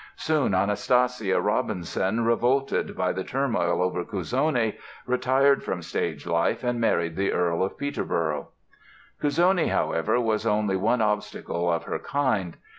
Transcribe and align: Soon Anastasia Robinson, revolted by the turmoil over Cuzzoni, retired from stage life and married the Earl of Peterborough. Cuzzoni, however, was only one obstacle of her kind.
Soon 0.15 0.55
Anastasia 0.55 1.39
Robinson, 1.39 2.25
revolted 2.25 2.97
by 2.97 3.11
the 3.11 3.23
turmoil 3.23 3.83
over 3.83 4.03
Cuzzoni, 4.03 4.79
retired 5.05 5.61
from 5.61 5.83
stage 5.83 6.25
life 6.25 6.63
and 6.63 6.81
married 6.81 7.15
the 7.15 7.31
Earl 7.31 7.63
of 7.63 7.77
Peterborough. 7.77 8.47
Cuzzoni, 9.21 9.67
however, 9.67 10.19
was 10.19 10.47
only 10.47 10.75
one 10.75 11.03
obstacle 11.03 11.71
of 11.71 11.83
her 11.83 11.99
kind. 11.99 12.57